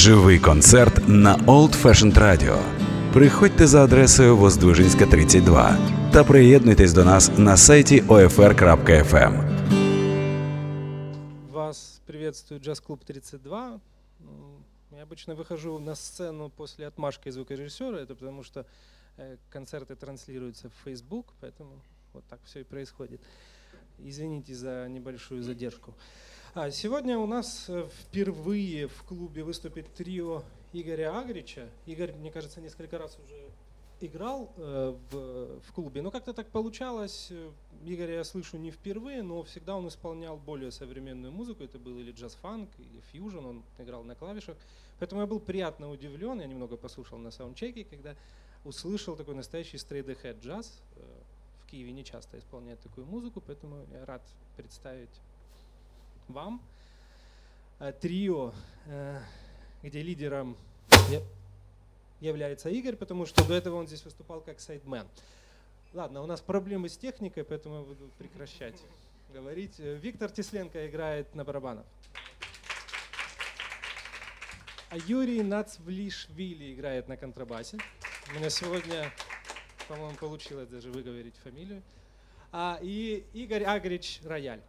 Живий 0.00 0.38
концерт 0.38 1.08
на 1.08 1.36
Old 1.36 1.82
Fashioned 1.82 2.14
Radio. 2.14 2.56
Приходьте 3.12 3.66
за 3.66 3.84
адресою 3.84 4.36
Воздвижинська, 4.36 5.06
32 5.06 5.78
та 6.12 6.24
приєднуйтесь 6.24 6.92
до 6.92 7.04
нас 7.04 7.38
на 7.38 7.56
сайті 7.56 8.02
OFR.FM. 8.02 9.32
Вас 11.52 12.00
приветствует 12.06 12.62
джаз-клуб 12.62 13.04
32. 13.04 13.80
Я 14.96 15.02
обычно 15.02 15.34
выхожу 15.34 15.78
на 15.78 15.94
сцену 15.94 16.50
после 16.56 16.86
отмашки 16.86 17.30
звукорежиссера, 17.30 17.98
это 17.98 18.14
потому 18.14 18.42
что 18.42 18.64
э, 19.18 19.36
концерты 19.50 19.96
транслируются 19.96 20.68
в 20.68 20.88
Facebook, 20.88 21.24
поэтому 21.42 21.82
вот 22.14 22.24
так 22.28 22.40
все 22.44 22.60
и 22.60 22.64
происходит. 22.64 23.20
Извините 23.98 24.54
за 24.54 24.88
небольшую 24.88 25.42
задержку. 25.42 25.94
А 26.52 26.72
сегодня 26.72 27.16
у 27.16 27.26
нас 27.26 27.66
э, 27.68 27.86
впервые 28.02 28.88
в 28.88 29.04
клубе 29.04 29.44
выступит 29.44 29.94
трио 29.94 30.42
Игоря 30.72 31.16
Агрича. 31.16 31.68
Игорь, 31.86 32.12
мне 32.14 32.32
кажется, 32.32 32.60
несколько 32.60 32.98
раз 32.98 33.16
уже 33.24 33.50
играл 34.00 34.52
э, 34.56 34.96
в, 35.12 35.60
в 35.60 35.72
клубе, 35.72 36.02
но 36.02 36.10
как-то 36.10 36.32
так 36.32 36.48
получалось. 36.48 37.28
Э, 37.30 37.52
Игоря 37.84 38.14
я 38.14 38.24
слышу 38.24 38.56
не 38.56 38.72
впервые, 38.72 39.22
но 39.22 39.44
всегда 39.44 39.76
он 39.76 39.86
исполнял 39.86 40.36
более 40.38 40.72
современную 40.72 41.32
музыку. 41.32 41.62
Это 41.62 41.78
был 41.78 41.96
или 42.00 42.10
джаз-фанк, 42.10 42.68
или 42.78 43.00
фьюжн, 43.12 43.46
он 43.46 43.62
играл 43.78 44.02
на 44.02 44.16
клавишах. 44.16 44.56
Поэтому 44.98 45.20
я 45.20 45.28
был 45.28 45.38
приятно 45.38 45.88
удивлен, 45.88 46.40
я 46.40 46.48
немного 46.48 46.76
послушал 46.76 47.18
на 47.18 47.30
саундчеке, 47.30 47.84
когда 47.84 48.16
услышал 48.64 49.14
такой 49.14 49.36
настоящий 49.36 49.76
straight 49.76 50.06
ahead 50.06 50.40
джаз. 50.40 50.82
В 51.62 51.70
Киеве 51.70 51.92
не 51.92 52.04
часто 52.04 52.40
исполняют 52.40 52.80
такую 52.80 53.06
музыку, 53.06 53.40
поэтому 53.40 53.86
я 53.92 54.04
рад 54.04 54.22
представить 54.56 55.20
вам 56.32 56.62
э, 57.78 57.92
трио, 58.00 58.52
э, 58.86 59.20
где 59.82 60.02
лидером 60.02 60.56
является 62.20 62.68
Игорь, 62.68 62.96
потому 62.96 63.26
что 63.26 63.46
до 63.46 63.54
этого 63.54 63.76
он 63.76 63.86
здесь 63.86 64.04
выступал 64.04 64.40
как 64.40 64.60
сайдмен. 64.60 65.06
Ладно, 65.92 66.22
у 66.22 66.26
нас 66.26 66.40
проблемы 66.40 66.88
с 66.88 66.96
техникой, 66.96 67.44
поэтому 67.44 67.78
я 67.78 67.82
буду 67.82 68.10
прекращать 68.18 68.76
говорить. 69.32 69.74
Э, 69.78 69.96
Виктор 69.96 70.30
Тесленко 70.30 70.88
играет 70.88 71.34
на 71.34 71.44
барабанах. 71.44 71.84
А 74.90 74.96
Юрий 74.98 75.42
Нацвлишвили 75.42 76.74
играет 76.74 77.08
на 77.08 77.16
контрабасе. 77.16 77.78
У 78.28 78.38
меня 78.38 78.50
сегодня, 78.50 79.12
по-моему, 79.88 80.16
получилось 80.16 80.68
даже 80.68 80.90
выговорить 80.90 81.34
фамилию. 81.44 81.82
А, 82.52 82.78
и 82.82 83.24
Игорь 83.32 83.64
Агрич 83.64 84.20
рояль. 84.24 84.60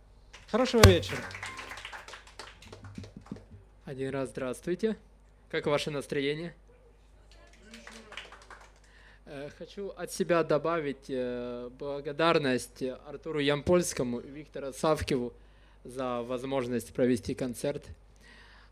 Хорошего 0.52 0.88
вечера. 0.88 1.24
Один 3.92 4.12
раз 4.12 4.30
здравствуйте. 4.30 4.96
Как 5.50 5.66
ваше 5.66 5.92
настроение? 5.92 6.56
Э, 9.26 9.50
хочу 9.58 9.90
от 9.90 10.14
себя 10.14 10.46
добавить 10.46 11.10
э, 11.10 11.70
благодарность 11.78 12.82
Артуру 13.06 13.40
Ямпольскому 13.40 14.22
и 14.22 14.30
Виктору 14.30 14.72
Савкиву 14.72 15.34
за 15.84 16.22
возможность 16.22 16.94
провести 16.94 17.36
концерт. 17.36 17.86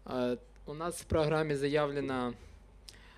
Э, 0.06 0.38
у 0.66 0.74
нас 0.74 0.96
в 0.96 1.06
программе 1.06 1.58
заявлена 1.58 2.34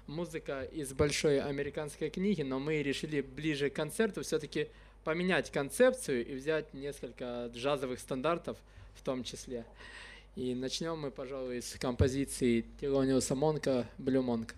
музыка 0.07 0.63
из 0.63 0.93
большой 0.93 1.39
американской 1.39 2.09
книги, 2.09 2.41
но 2.41 2.57
мы 2.57 2.81
решили 2.81 3.21
ближе 3.21 3.69
к 3.69 3.75
концерту 3.75 4.23
все-таки 4.23 4.69
поменять 5.03 5.51
концепцию 5.51 6.25
и 6.25 6.33
взять 6.33 6.73
несколько 6.73 7.51
джазовых 7.53 7.99
стандартов 7.99 8.57
в 8.95 9.03
том 9.03 9.23
числе. 9.23 9.65
И 10.35 10.55
начнем 10.55 10.97
мы, 10.97 11.11
пожалуй, 11.11 11.61
с 11.61 11.77
композиции 11.77 12.65
Тилониуса 12.79 13.35
Монка 13.35 13.87
«Блю 13.97 14.21
Монк». 14.21 14.55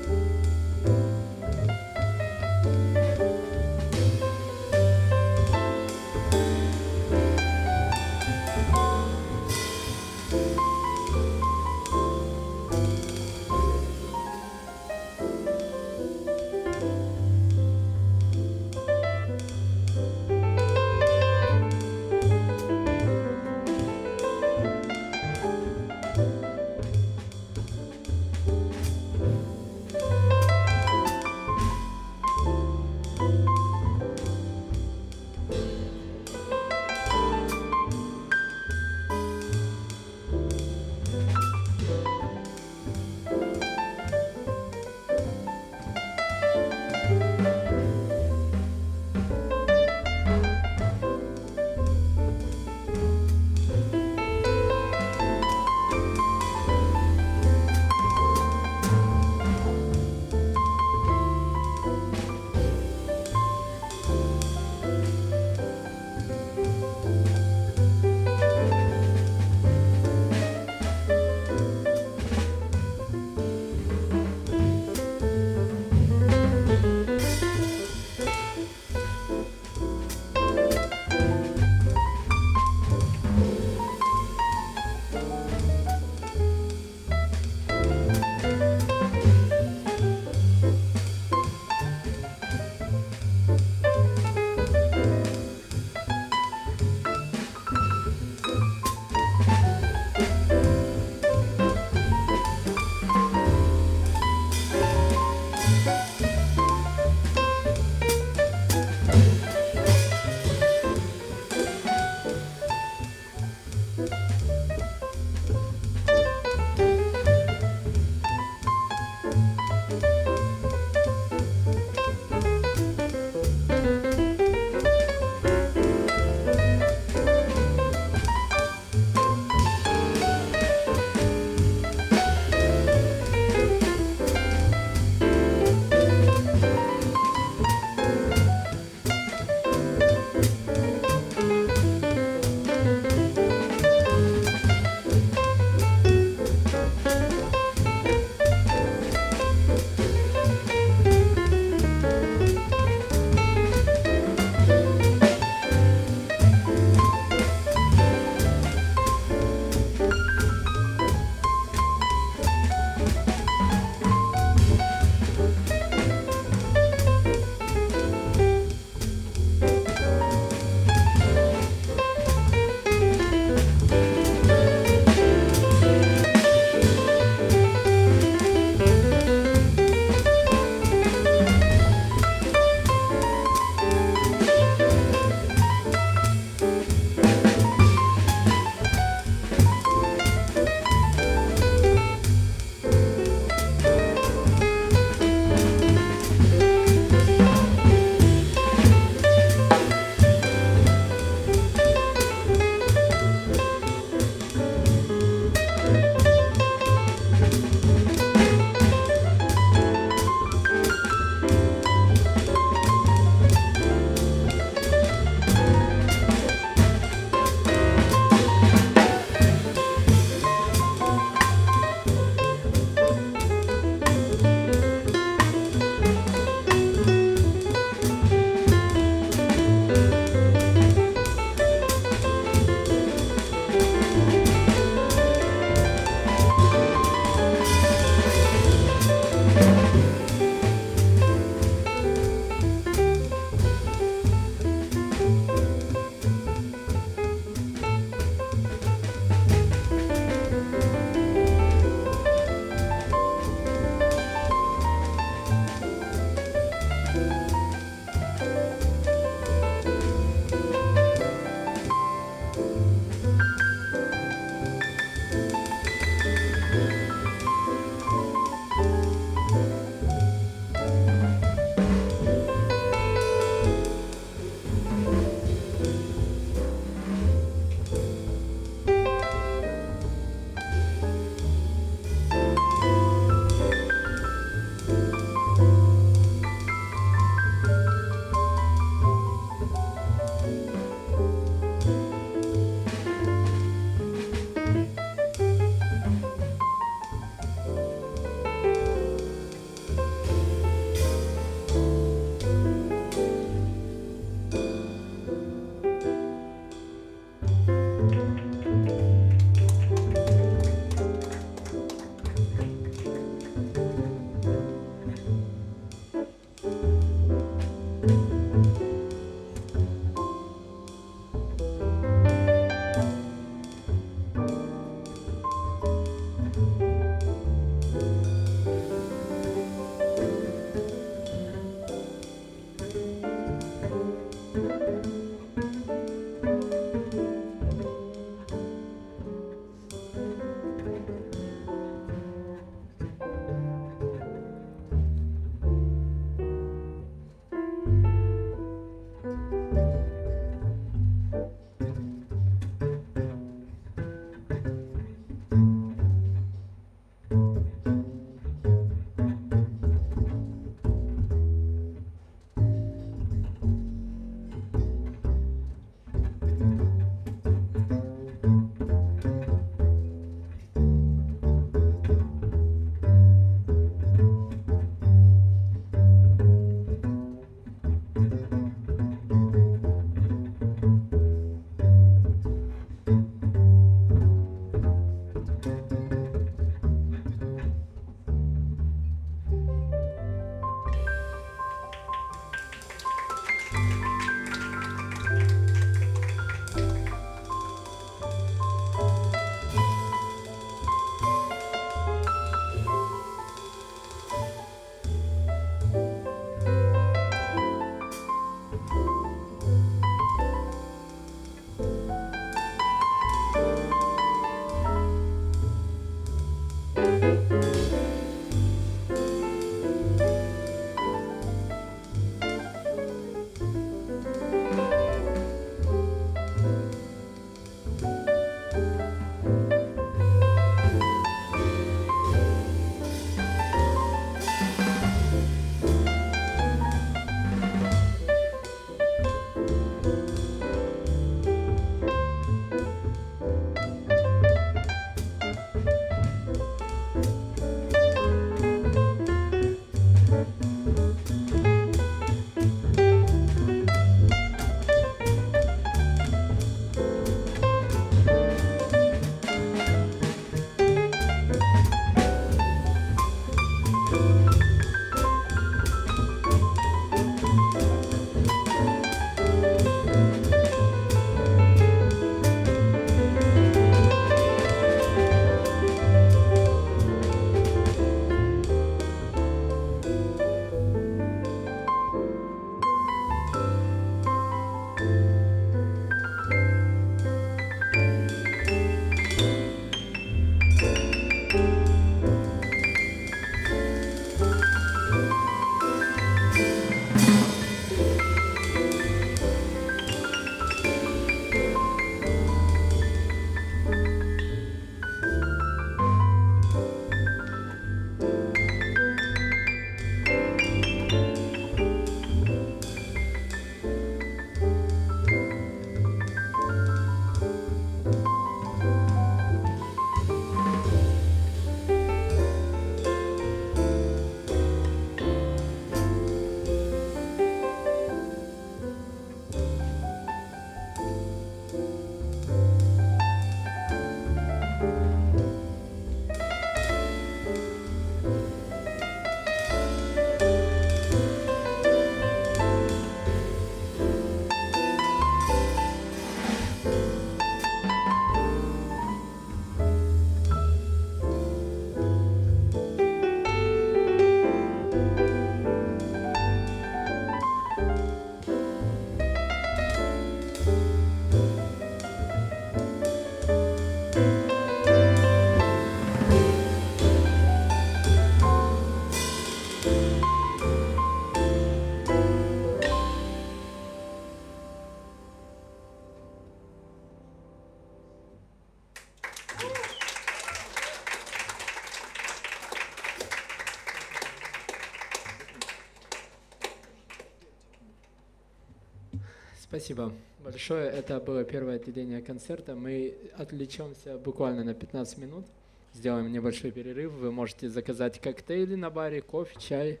Спасибо 589.84 590.14
большое. 590.42 590.88
Это 590.88 591.20
было 591.20 591.44
первое 591.44 591.76
отделение 591.76 592.22
концерта. 592.22 592.74
Мы 592.74 593.14
отвлечемся 593.36 594.16
буквально 594.16 594.64
на 594.64 594.72
15 594.72 595.18
минут. 595.18 595.44
Сделаем 595.92 596.32
небольшой 596.32 596.70
перерыв. 596.70 597.12
Вы 597.12 597.30
можете 597.30 597.68
заказать 597.68 598.18
коктейли 598.18 598.76
на 598.76 598.88
баре, 598.88 599.20
кофе, 599.20 599.54
чай. 599.60 600.00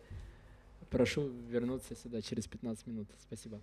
Прошу 0.88 1.28
вернуться 1.50 1.94
сюда 1.96 2.22
через 2.22 2.46
15 2.46 2.86
минут. 2.86 3.08
Спасибо. 3.26 3.60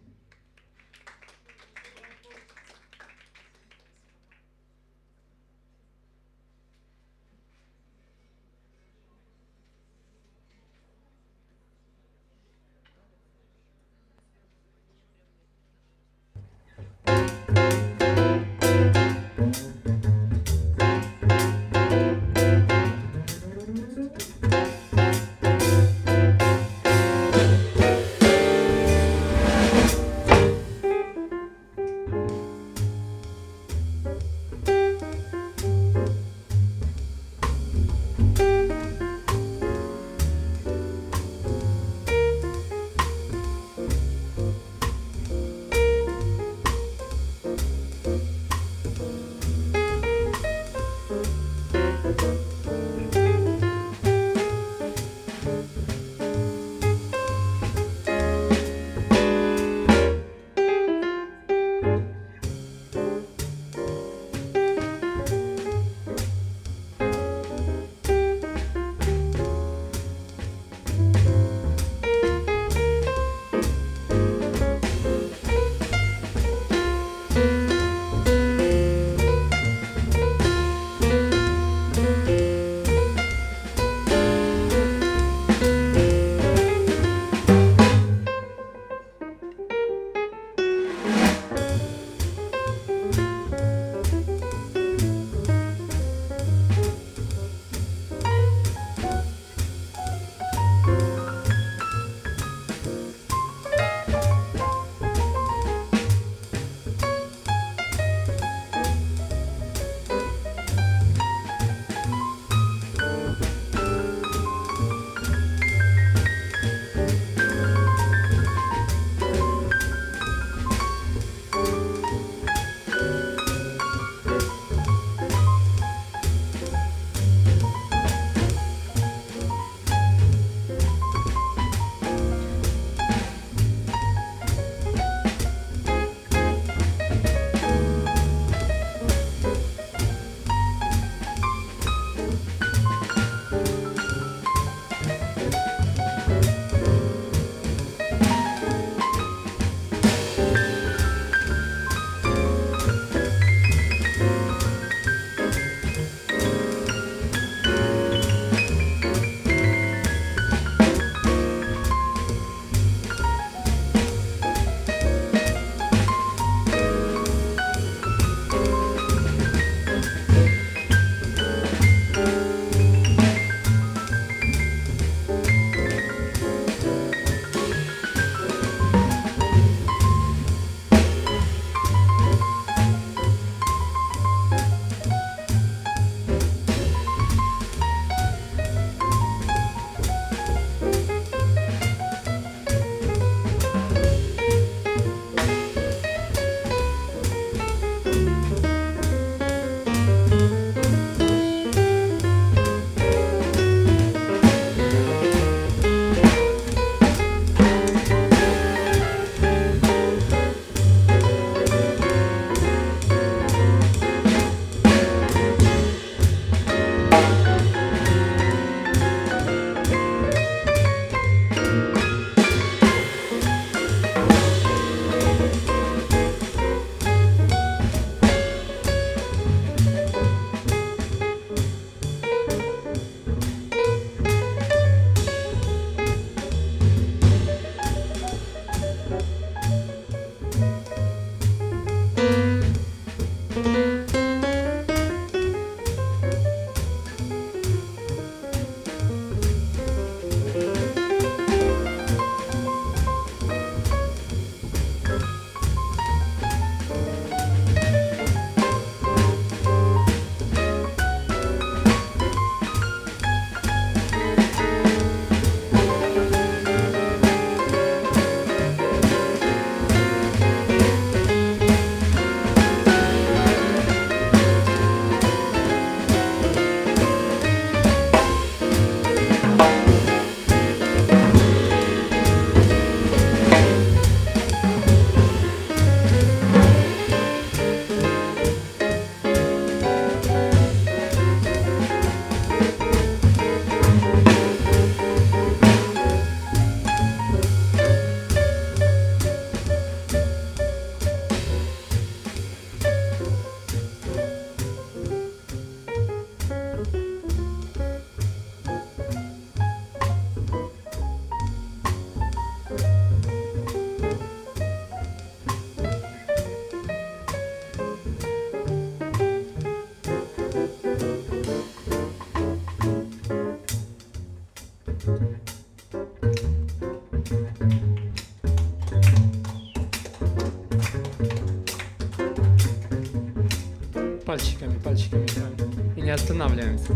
Останавливаемся. 336.14 336.94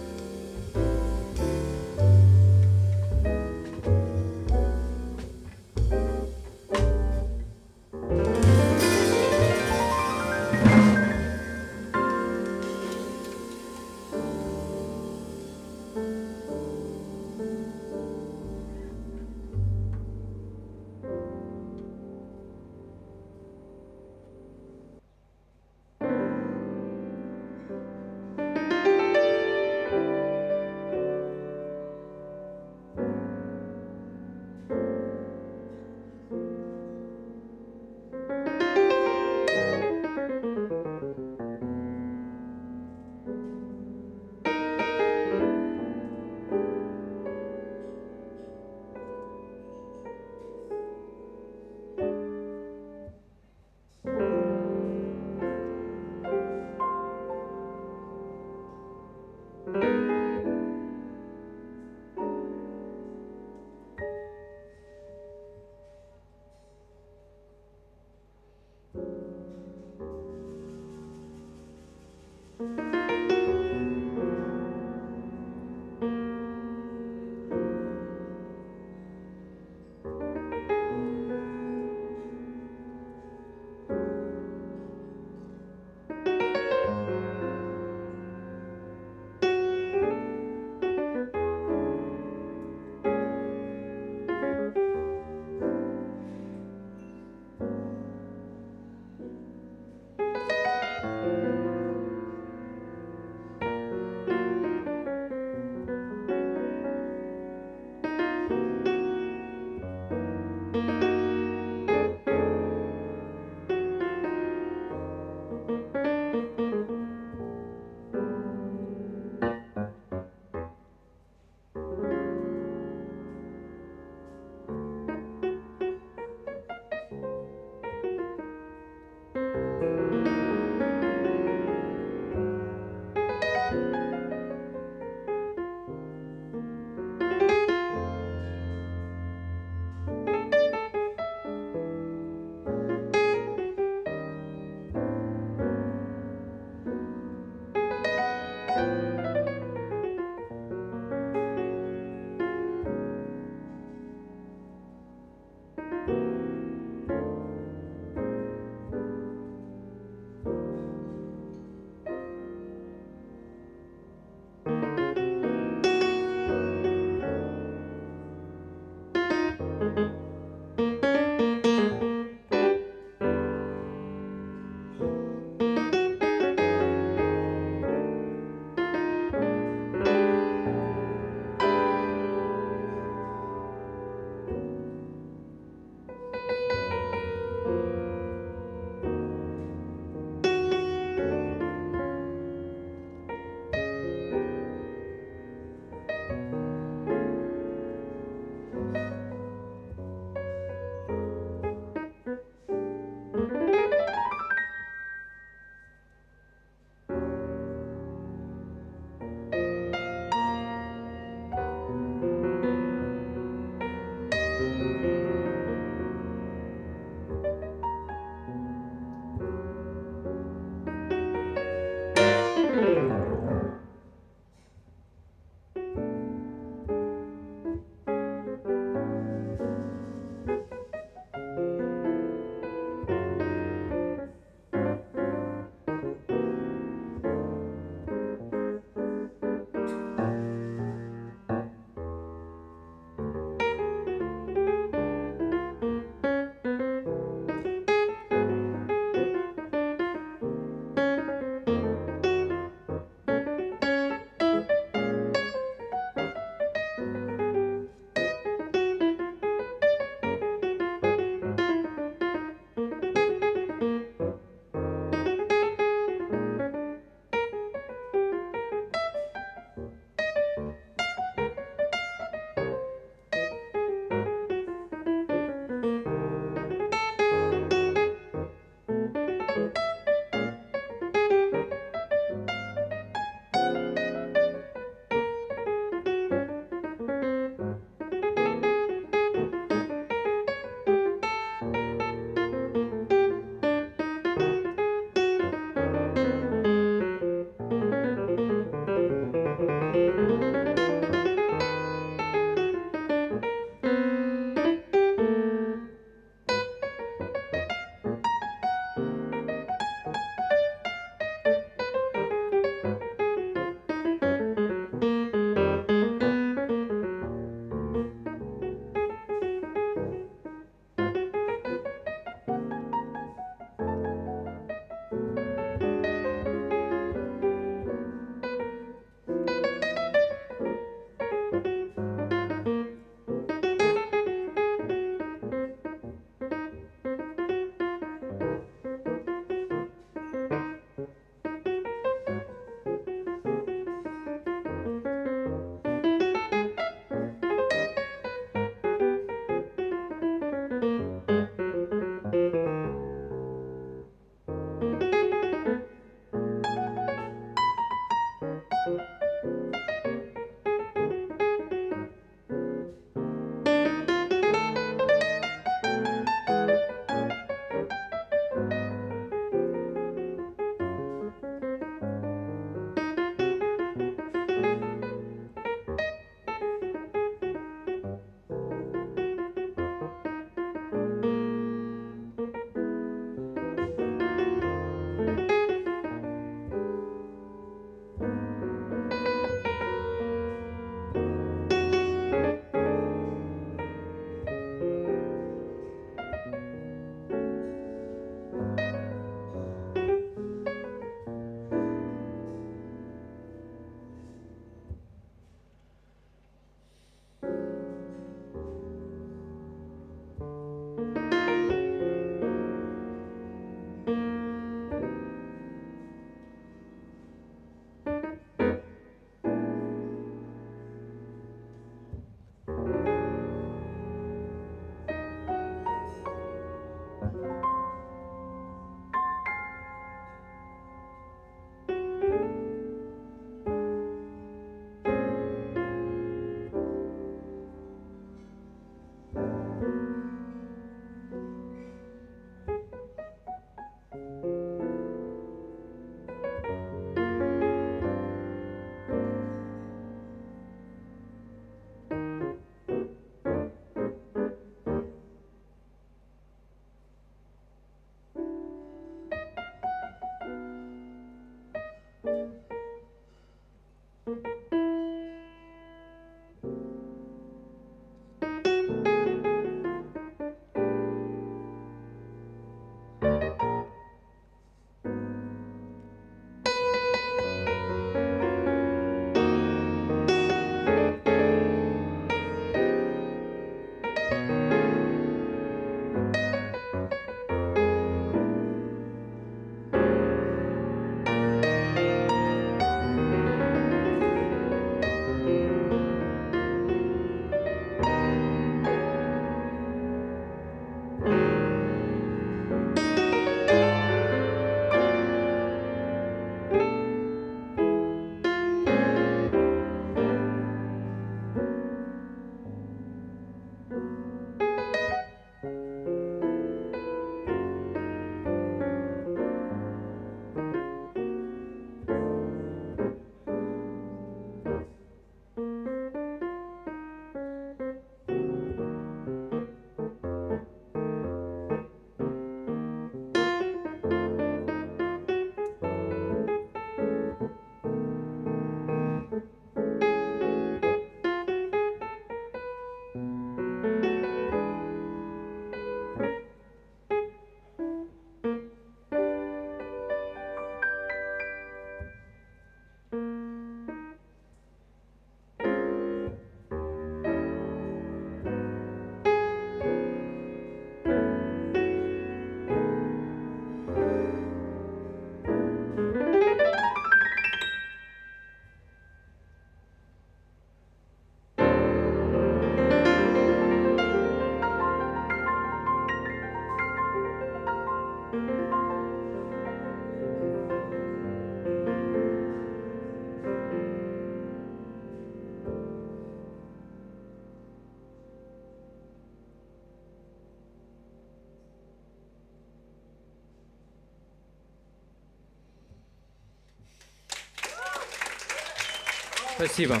Спасибо. 599.64 600.00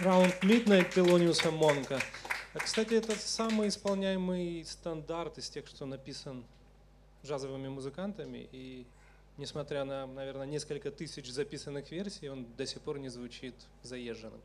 Раунд 0.00 0.42
Midnight 0.42 0.94
Телониуса 0.94 1.50
Монка. 1.50 2.00
А, 2.54 2.58
кстати, 2.58 2.94
это 2.94 3.14
самый 3.14 3.68
исполняемый 3.68 4.64
стандарт 4.64 5.36
из 5.36 5.50
тех, 5.50 5.66
что 5.66 5.84
написан 5.84 6.42
джазовыми 7.22 7.68
музыкантами. 7.68 8.48
И 8.50 8.86
несмотря 9.36 9.84
на, 9.84 10.06
наверное, 10.06 10.46
несколько 10.46 10.90
тысяч 10.90 11.30
записанных 11.30 11.90
версий, 11.90 12.30
он 12.30 12.46
до 12.56 12.64
сих 12.64 12.80
пор 12.80 12.98
не 12.98 13.10
звучит 13.10 13.54
заезженным. 13.82 14.40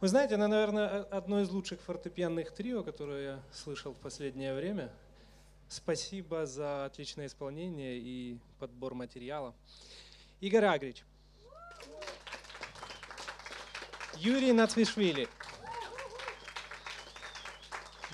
Вы 0.00 0.08
знаете, 0.08 0.36
это, 0.36 0.46
наверное, 0.46 1.02
одно 1.10 1.42
из 1.42 1.50
лучших 1.50 1.82
фортепианных 1.82 2.52
трио, 2.52 2.82
которое 2.82 3.22
я 3.22 3.40
слышал 3.52 3.92
в 3.92 3.98
последнее 3.98 4.54
время– 4.54 4.90
Спасибо 5.68 6.46
за 6.46 6.86
отличное 6.86 7.26
исполнение 7.26 7.98
и 7.98 8.38
подбор 8.58 8.94
материала. 8.94 9.54
Игорь 10.40 10.64
Агрич. 10.64 11.04
Юрий 14.16 14.52
Нацвишвили. 14.52 15.28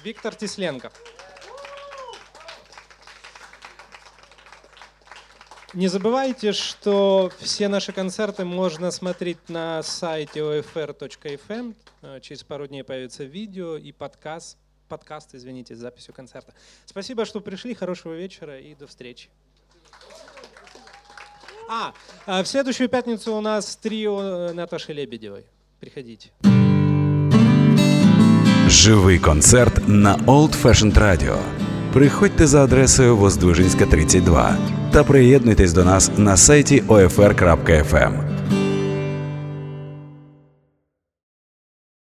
Виктор 0.03 0.35
Тисленко. 0.35 0.91
Не 5.75 5.89
забывайте, 5.89 6.53
что 6.53 7.31
все 7.39 7.69
наши 7.69 7.93
концерты 7.93 8.45
можно 8.45 8.91
смотреть 8.91 9.49
на 9.49 9.83
сайте 9.83 10.41
ofr.fm. 10.41 11.75
Э, 12.03 12.21
через 12.21 12.43
пару 12.45 12.67
дней 12.67 12.85
появится 12.85 13.25
видео 13.25 13.79
и 13.79 13.91
подкаст 13.91 14.59
подкаст, 14.93 15.35
извините, 15.35 15.75
с 15.75 15.79
записью 15.79 16.15
концерта. 16.15 16.53
Спасибо, 16.85 17.25
что 17.25 17.41
пришли, 17.41 17.75
хорошего 17.75 18.13
вечера 18.13 18.59
и 18.61 18.75
до 18.75 18.87
встречи. 18.87 19.31
А, 21.71 21.95
а 22.27 22.43
в 22.43 22.47
следующую 22.47 22.89
пятницу 22.91 23.35
у 23.35 23.41
нас 23.41 23.77
трио 23.77 24.21
э, 24.21 24.53
Наташи 24.53 24.93
Лебедевой. 24.93 25.45
Приходите. 25.81 26.31
Живий 28.69 29.19
концерт 29.19 29.89
на 29.89 30.17
Old 30.27 30.53
Fashioned 30.63 30.95
Radio. 30.95 31.39
Приходьте 31.95 32.47
за 32.47 32.65
адресою 32.65 33.17
Воздвижинська, 33.17 33.87
32 33.87 34.59
та 34.93 35.05
приєднуйтесь 35.05 35.73
до 35.73 35.85
нас 35.85 36.11
на 36.17 36.37
сайті 36.37 36.83
OFR.FM. 36.83 38.32